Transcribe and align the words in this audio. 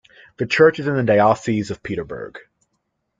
The 0.37 0.47
church 0.47 0.79
is 0.79 0.87
in 0.87 0.95
the 0.95 1.03
Diocese 1.03 1.69
of 1.69 1.83
Peterborough. 1.83 2.33